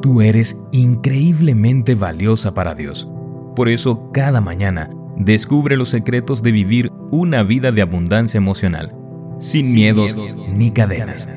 Tú 0.00 0.20
eres 0.20 0.60
increíblemente 0.70 1.96
valiosa 1.96 2.54
para 2.54 2.74
Dios. 2.74 3.08
Por 3.56 3.68
eso, 3.68 4.10
cada 4.12 4.40
mañana, 4.40 4.90
descubre 5.16 5.76
los 5.76 5.88
secretos 5.88 6.42
de 6.42 6.52
vivir 6.52 6.92
una 7.10 7.42
vida 7.42 7.72
de 7.72 7.82
abundancia 7.82 8.38
emocional, 8.38 8.94
sin, 9.40 9.74
miedos, 9.74 10.16
ni 10.54 10.70
cadenas. 10.70 11.28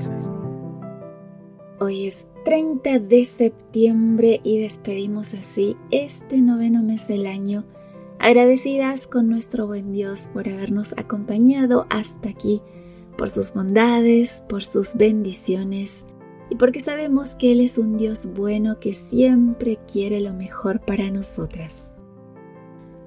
Hoy 1.80 2.06
es 2.06 2.28
30 2.46 3.00
de 3.00 3.26
septiembre 3.26 4.40
y 4.44 4.60
despedimos 4.60 5.34
así 5.34 5.76
este 5.90 6.40
noveno 6.40 6.84
mes 6.84 7.08
del 7.08 7.26
año, 7.26 7.64
agradecidas 8.20 9.08
con 9.08 9.28
nuestro 9.28 9.66
buen 9.66 9.92
Dios 9.92 10.30
por 10.32 10.48
habernos 10.48 10.94
acompañado 11.00 11.88
hasta 11.90 12.30
aquí, 12.30 12.62
por 13.18 13.32
sus 13.32 13.56
bondades, 13.56 14.46
por 14.48 14.64
sus 14.64 14.94
bendiciones 14.94 16.06
y 16.52 16.56
porque 16.56 16.82
sabemos 16.82 17.36
que 17.36 17.54
Él 17.54 17.62
es 17.62 17.78
un 17.78 17.96
Dios 17.96 18.34
bueno 18.36 18.78
que 18.82 18.94
siempre 18.94 19.80
quiere 19.90 20.20
lo 20.20 20.34
mejor 20.34 20.82
para 20.82 21.10
nosotras. 21.10 21.96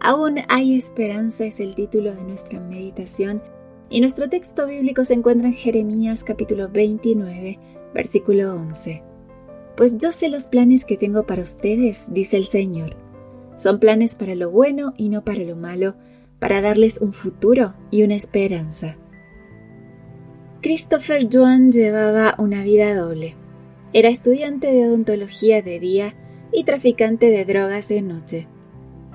Aún 0.00 0.38
hay 0.48 0.74
esperanza 0.74 1.44
es 1.44 1.60
el 1.60 1.74
título 1.74 2.14
de 2.14 2.24
nuestra 2.24 2.58
meditación 2.58 3.42
y 3.90 4.00
nuestro 4.00 4.30
texto 4.30 4.66
bíblico 4.66 5.04
se 5.04 5.12
encuentra 5.12 5.46
en 5.46 5.52
Jeremías 5.52 6.24
capítulo 6.24 6.70
29, 6.70 7.58
versículo 7.92 8.54
11. 8.54 9.02
Pues 9.76 9.98
yo 9.98 10.10
sé 10.10 10.30
los 10.30 10.48
planes 10.48 10.86
que 10.86 10.96
tengo 10.96 11.26
para 11.26 11.42
ustedes, 11.42 12.14
dice 12.14 12.38
el 12.38 12.46
Señor. 12.46 12.96
Son 13.56 13.78
planes 13.78 14.14
para 14.14 14.34
lo 14.34 14.50
bueno 14.50 14.94
y 14.96 15.10
no 15.10 15.22
para 15.22 15.40
lo 15.40 15.54
malo, 15.54 15.96
para 16.38 16.62
darles 16.62 16.98
un 16.98 17.12
futuro 17.12 17.74
y 17.90 18.04
una 18.04 18.14
esperanza. 18.14 18.96
Christopher 20.64 21.28
Joan 21.30 21.70
llevaba 21.73 22.36
una 22.38 22.62
vida 22.62 22.95
doble. 22.95 23.34
Era 23.92 24.09
estudiante 24.09 24.68
de 24.68 24.88
odontología 24.88 25.60
de 25.60 25.78
día 25.78 26.14
y 26.52 26.64
traficante 26.64 27.27
de 27.27 27.45
drogas 27.45 27.91
de 27.91 28.00
noche. 28.00 28.48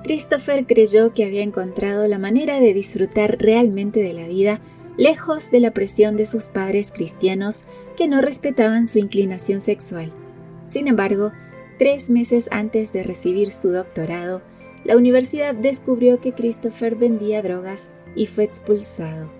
Christopher 0.04 0.64
creyó 0.64 1.12
que 1.12 1.24
había 1.24 1.42
encontrado 1.42 2.06
la 2.06 2.20
manera 2.20 2.60
de 2.60 2.72
disfrutar 2.72 3.38
realmente 3.40 4.00
de 4.00 4.12
la 4.12 4.28
vida 4.28 4.60
lejos 4.96 5.50
de 5.50 5.58
la 5.58 5.72
presión 5.72 6.16
de 6.16 6.26
sus 6.26 6.46
padres 6.46 6.92
cristianos 6.92 7.64
que 7.96 8.06
no 8.06 8.20
respetaban 8.20 8.86
su 8.86 9.00
inclinación 9.00 9.60
sexual. 9.60 10.12
Sin 10.66 10.86
embargo, 10.86 11.32
tres 11.80 12.10
meses 12.10 12.48
antes 12.52 12.92
de 12.92 13.02
recibir 13.02 13.50
su 13.50 13.70
doctorado, 13.70 14.40
la 14.84 14.96
universidad 14.96 15.56
descubrió 15.56 16.20
que 16.20 16.32
Christopher 16.32 16.94
vendía 16.94 17.42
drogas 17.42 17.90
y 18.14 18.26
fue 18.26 18.44
expulsado. 18.44 19.39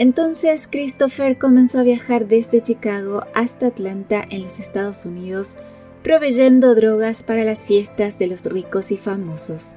Entonces 0.00 0.66
Christopher 0.66 1.36
comenzó 1.36 1.78
a 1.78 1.82
viajar 1.82 2.26
desde 2.26 2.62
Chicago 2.62 3.24
hasta 3.34 3.66
Atlanta 3.66 4.24
en 4.30 4.42
los 4.44 4.58
Estados 4.58 5.04
Unidos, 5.04 5.58
proveyendo 6.02 6.74
drogas 6.74 7.22
para 7.22 7.44
las 7.44 7.66
fiestas 7.66 8.18
de 8.18 8.26
los 8.26 8.46
ricos 8.46 8.92
y 8.92 8.96
famosos. 8.96 9.76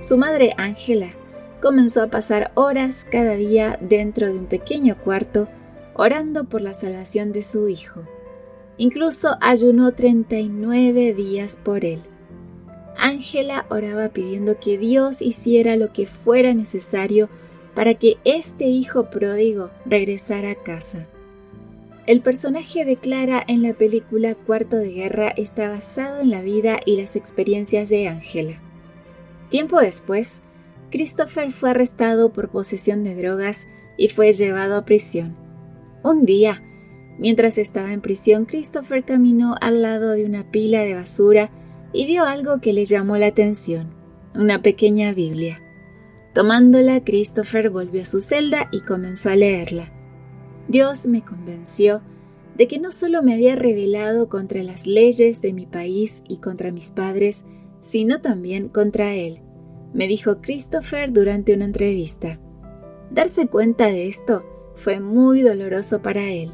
Su 0.00 0.18
madre 0.18 0.52
Angela 0.56 1.10
comenzó 1.60 2.02
a 2.02 2.08
pasar 2.08 2.50
horas 2.56 3.06
cada 3.08 3.34
día 3.34 3.78
dentro 3.80 4.26
de 4.26 4.36
un 4.36 4.46
pequeño 4.46 4.98
cuarto 4.98 5.48
orando 5.94 6.42
por 6.42 6.60
la 6.60 6.74
salvación 6.74 7.30
de 7.30 7.44
su 7.44 7.68
hijo. 7.68 8.02
Incluso 8.78 9.36
ayunó 9.40 9.92
39 9.92 11.14
días 11.14 11.56
por 11.56 11.84
él. 11.84 12.02
Ángela 12.96 13.66
oraba 13.68 14.08
pidiendo 14.08 14.58
que 14.58 14.76
Dios 14.76 15.22
hiciera 15.22 15.76
lo 15.76 15.92
que 15.92 16.06
fuera 16.06 16.52
necesario 16.52 17.28
para 17.74 17.94
que 17.94 18.18
este 18.24 18.66
hijo 18.66 19.10
pródigo 19.10 19.70
regresara 19.86 20.50
a 20.50 20.54
casa. 20.54 21.08
El 22.06 22.20
personaje 22.20 22.84
de 22.84 22.96
Clara 22.96 23.44
en 23.46 23.62
la 23.62 23.74
película 23.74 24.34
Cuarto 24.34 24.76
de 24.76 24.92
Guerra 24.92 25.28
está 25.28 25.68
basado 25.68 26.20
en 26.20 26.30
la 26.30 26.42
vida 26.42 26.80
y 26.84 26.96
las 26.96 27.14
experiencias 27.14 27.88
de 27.88 28.08
Angela. 28.08 28.60
Tiempo 29.50 29.80
después, 29.80 30.42
Christopher 30.90 31.52
fue 31.52 31.70
arrestado 31.70 32.32
por 32.32 32.50
posesión 32.50 33.04
de 33.04 33.14
drogas 33.14 33.68
y 33.96 34.08
fue 34.08 34.32
llevado 34.32 34.76
a 34.76 34.84
prisión. 34.84 35.36
Un 36.02 36.26
día, 36.26 36.62
mientras 37.18 37.56
estaba 37.56 37.92
en 37.92 38.00
prisión, 38.00 38.46
Christopher 38.46 39.04
caminó 39.04 39.54
al 39.60 39.82
lado 39.82 40.10
de 40.10 40.24
una 40.24 40.50
pila 40.50 40.80
de 40.82 40.94
basura 40.94 41.50
y 41.92 42.06
vio 42.06 42.24
algo 42.24 42.60
que 42.60 42.72
le 42.72 42.84
llamó 42.84 43.16
la 43.16 43.28
atención, 43.28 43.94
una 44.34 44.60
pequeña 44.60 45.12
Biblia. 45.12 45.62
Tomándola, 46.34 47.04
Christopher 47.04 47.70
volvió 47.70 48.02
a 48.02 48.06
su 48.06 48.20
celda 48.20 48.68
y 48.72 48.80
comenzó 48.80 49.30
a 49.30 49.36
leerla. 49.36 49.92
Dios 50.68 51.06
me 51.06 51.22
convenció 51.22 52.02
de 52.56 52.68
que 52.68 52.78
no 52.78 52.92
solo 52.92 53.22
me 53.22 53.34
había 53.34 53.56
revelado 53.56 54.28
contra 54.28 54.62
las 54.62 54.86
leyes 54.86 55.42
de 55.42 55.52
mi 55.52 55.66
país 55.66 56.22
y 56.28 56.38
contra 56.38 56.72
mis 56.72 56.90
padres, 56.90 57.44
sino 57.80 58.20
también 58.20 58.68
contra 58.68 59.14
él, 59.14 59.40
me 59.92 60.08
dijo 60.08 60.40
Christopher 60.40 61.12
durante 61.12 61.54
una 61.54 61.66
entrevista. 61.66 62.38
Darse 63.10 63.48
cuenta 63.48 63.86
de 63.86 64.08
esto 64.08 64.44
fue 64.74 65.00
muy 65.00 65.42
doloroso 65.42 66.00
para 66.00 66.30
él. 66.30 66.50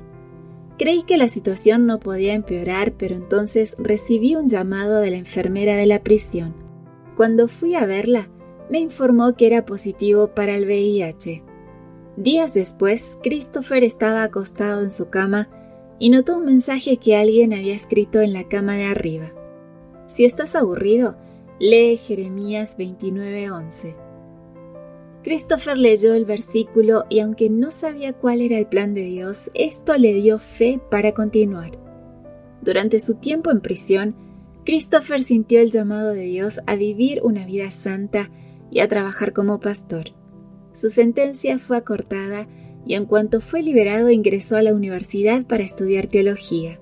Creí 0.76 1.02
que 1.02 1.16
la 1.16 1.28
situación 1.28 1.86
no 1.86 1.98
podía 1.98 2.34
empeorar, 2.34 2.92
pero 2.92 3.14
entonces 3.14 3.76
recibí 3.78 4.34
un 4.34 4.48
llamado 4.48 5.00
de 5.00 5.10
la 5.10 5.16
enfermera 5.18 5.76
de 5.76 5.86
la 5.86 6.02
prisión. 6.02 6.54
Cuando 7.16 7.48
fui 7.48 7.74
a 7.74 7.84
verla, 7.84 8.28
me 8.70 8.80
informó 8.80 9.34
que 9.34 9.46
era 9.46 9.64
positivo 9.64 10.28
para 10.28 10.54
el 10.56 10.64
VIH. 10.64 11.42
Días 12.16 12.54
después, 12.54 13.18
Christopher 13.22 13.84
estaba 13.84 14.22
acostado 14.22 14.82
en 14.82 14.90
su 14.90 15.08
cama 15.08 15.48
y 15.98 16.10
notó 16.10 16.36
un 16.36 16.44
mensaje 16.44 16.96
que 16.96 17.16
alguien 17.16 17.52
había 17.52 17.74
escrito 17.74 18.20
en 18.20 18.32
la 18.32 18.48
cama 18.48 18.74
de 18.76 18.86
arriba. 18.86 19.32
Si 20.06 20.24
estás 20.24 20.54
aburrido, 20.54 21.16
lee 21.58 21.96
Jeremías 21.96 22.76
29:11. 22.78 23.96
Christopher 25.22 25.76
leyó 25.76 26.14
el 26.14 26.24
versículo 26.24 27.04
y 27.08 27.20
aunque 27.20 27.50
no 27.50 27.70
sabía 27.70 28.12
cuál 28.12 28.40
era 28.40 28.58
el 28.58 28.66
plan 28.66 28.94
de 28.94 29.02
Dios, 29.02 29.50
esto 29.54 29.96
le 29.98 30.14
dio 30.14 30.38
fe 30.38 30.80
para 30.90 31.12
continuar. 31.12 31.78
Durante 32.62 33.00
su 33.00 33.16
tiempo 33.16 33.50
en 33.50 33.60
prisión, 33.60 34.14
Christopher 34.64 35.22
sintió 35.22 35.60
el 35.60 35.70
llamado 35.70 36.12
de 36.12 36.22
Dios 36.22 36.60
a 36.66 36.76
vivir 36.76 37.20
una 37.22 37.44
vida 37.46 37.70
santa 37.70 38.30
y 38.70 38.80
a 38.80 38.88
trabajar 38.88 39.32
como 39.32 39.60
pastor. 39.60 40.06
Su 40.72 40.88
sentencia 40.88 41.58
fue 41.58 41.76
acortada 41.76 42.48
y 42.86 42.94
en 42.94 43.04
cuanto 43.04 43.40
fue 43.40 43.62
liberado 43.62 44.10
ingresó 44.10 44.56
a 44.56 44.62
la 44.62 44.74
universidad 44.74 45.44
para 45.46 45.62
estudiar 45.62 46.06
teología. 46.06 46.80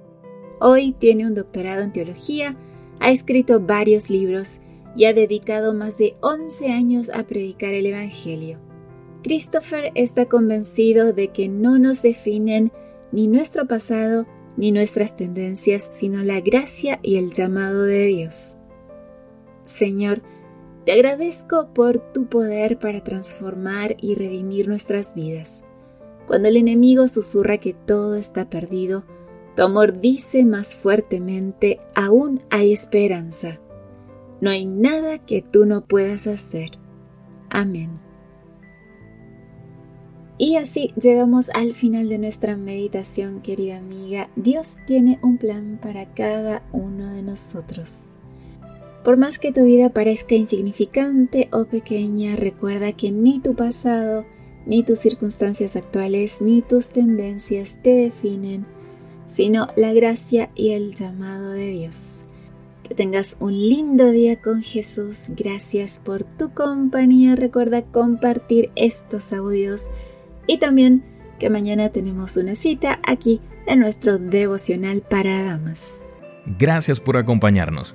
Hoy 0.61 0.93
tiene 0.93 1.27
un 1.27 1.35
doctorado 1.35 1.83
en 1.83 1.93
teología, 1.93 2.57
ha 3.01 3.11
escrito 3.11 3.61
varios 3.61 4.11
libros 4.11 4.61
y 4.97 5.05
ha 5.05 5.13
dedicado 5.13 5.75
más 5.75 5.99
de 5.99 6.17
11 6.21 6.73
años 6.73 7.11
a 7.11 7.25
predicar 7.25 7.75
el 7.75 7.87
Evangelio. 7.87 8.59
Christopher 9.23 9.93
está 9.95 10.27
convencido 10.27 11.13
de 11.13 11.29
que 11.29 11.49
no 11.49 11.79
nos 11.79 12.03
definen 12.03 12.73
ni 13.13 13.29
nuestro 13.29 13.67
pasado 13.67 14.27
ni 14.57 14.73
nuestras 14.73 15.17
tendencias, 15.17 15.89
sino 15.93 16.23
la 16.23 16.41
gracia 16.41 16.99
y 17.03 17.17
el 17.17 17.31
llamado 17.31 17.83
de 17.83 18.07
Dios. 18.07 18.57
Señor, 19.67 20.23
te 20.87 20.93
agradezco 20.93 21.75
por 21.75 21.99
tu 22.13 22.29
poder 22.29 22.79
para 22.79 23.03
transformar 23.03 23.97
y 24.01 24.15
redimir 24.15 24.69
nuestras 24.69 25.17
vidas. 25.17 25.65
Cuando 26.29 26.47
el 26.47 26.57
enemigo 26.57 27.09
susurra 27.09 27.59
que 27.59 27.75
todo 27.75 28.15
está 28.15 28.49
perdido, 28.49 29.05
tu 29.57 29.65
amor 29.65 30.01
dice 30.01 30.45
más 30.45 30.77
fuertemente, 30.77 31.81
aún 31.97 32.41
hay 32.51 32.73
esperanza. 32.73 33.61
No 34.41 34.49
hay 34.51 34.65
nada 34.65 35.19
que 35.19 35.43
tú 35.43 35.67
no 35.67 35.85
puedas 35.85 36.29
hacer. 36.29 36.71
Amén. 37.51 37.99
Y 40.39 40.55
así 40.55 40.93
llegamos 40.95 41.51
al 41.53 41.73
final 41.73 42.09
de 42.09 42.19
nuestra 42.19 42.57
meditación, 42.57 43.41
querida 43.41 43.79
amiga. 43.79 44.31
Dios 44.37 44.79
tiene 44.87 45.19
un 45.21 45.39
plan 45.39 45.81
para 45.83 46.15
cada 46.15 46.63
uno 46.73 47.13
de 47.13 47.23
nosotros. 47.23 48.16
Por 49.07 49.19
más 49.19 49.39
que 49.39 49.53
tu 49.53 49.65
vida 49.65 49.91
parezca 49.91 50.35
insignificante 50.35 51.49
o 51.53 51.67
pequeña, 51.67 52.35
recuerda 52.35 52.93
que 52.93 53.13
ni 53.13 53.39
tu 53.39 53.55
pasado, 53.55 54.27
ni 54.67 54.83
tus 54.83 54.99
circunstancias 54.99 55.77
actuales, 55.77 56.43
ni 56.43 56.61
tus 56.61 56.91
tendencias 56.91 57.81
te 57.85 57.91
definen, 57.95 58.67
sino 59.25 59.69
la 59.77 59.93
gracia 59.93 60.51
y 60.57 60.73
el 60.73 60.93
llamado 60.93 61.53
de 61.53 61.69
Dios. 61.69 62.25
Que 62.83 62.97
tengas 62.97 63.37
un 63.39 63.53
lindo 63.53 64.11
día 64.11 64.41
con 64.43 64.61
Jesús. 64.61 65.31
Gracias 65.37 66.03
por 66.05 66.25
tu 66.25 66.53
compañía. 66.53 67.37
Recuerda 67.37 67.83
compartir 67.83 68.73
estos 68.75 69.33
audios 69.33 69.93
y 70.49 70.59
también 70.59 71.05
que 71.39 71.49
mañana 71.49 71.91
tenemos 71.91 72.37
una 72.37 72.57
cita 72.57 72.99
aquí 73.07 73.41
en 73.69 73.79
nuestro 73.79 74.19
devocional 74.19 75.03
para 75.03 75.45
damas. 75.45 76.03
Gracias 76.59 76.99
por 76.99 77.17
acompañarnos. 77.17 77.95